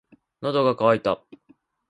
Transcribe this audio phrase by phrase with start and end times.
[0.41, 1.23] 喉が渇いた。